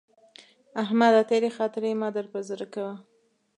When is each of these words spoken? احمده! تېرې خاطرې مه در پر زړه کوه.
احمده! 0.83 1.21
تېرې 1.29 1.49
خاطرې 1.57 1.91
مه 2.01 2.07
در 2.15 2.25
پر 2.31 2.41
زړه 2.49 2.65
کوه. 2.73 2.95